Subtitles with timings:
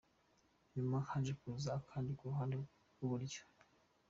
[0.73, 3.41] Nyuma, haje kuza akandi ku ruhande rw’iburyo.